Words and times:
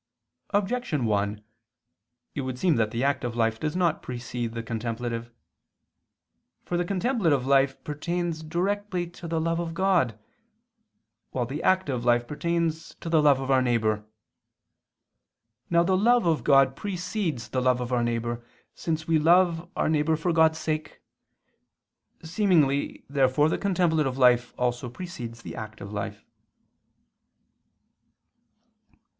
Objection 0.49 1.05
1: 1.05 1.43
It 2.33 2.41
would 2.41 2.57
seem 2.57 2.75
that 2.77 2.89
the 2.89 3.03
active 3.03 3.35
life 3.35 3.59
does 3.59 3.75
not 3.75 4.01
precede 4.01 4.55
the 4.55 4.63
contemplative. 4.63 5.29
For 6.65 6.75
the 6.75 6.83
contemplative 6.85 7.45
life 7.45 7.83
pertains 7.83 8.41
directly 8.41 9.05
to 9.11 9.27
the 9.27 9.39
love 9.39 9.59
of 9.59 9.75
God; 9.75 10.17
while 11.29 11.45
the 11.45 11.61
active 11.61 12.03
life 12.03 12.27
pertains 12.27 12.95
to 12.95 13.09
the 13.09 13.21
love 13.21 13.39
of 13.39 13.51
our 13.51 13.61
neighbor. 13.61 14.03
Now 15.69 15.83
the 15.83 15.95
love 15.95 16.25
of 16.25 16.43
God 16.43 16.75
precedes 16.75 17.49
the 17.49 17.61
love 17.61 17.79
of 17.79 17.93
our 17.93 18.01
neighbor, 18.03 18.43
since 18.73 19.07
we 19.07 19.19
love 19.19 19.69
our 19.75 19.87
neighbor 19.87 20.15
for 20.15 20.33
God's 20.33 20.57
sake. 20.57 20.99
Seemingly 22.23 23.05
therefore 23.07 23.49
the 23.49 23.57
contemplative 23.59 24.17
life 24.17 24.51
also 24.57 24.89
precedes 24.89 25.43
the 25.43 25.55
active 25.55 25.93
life. 25.93 26.25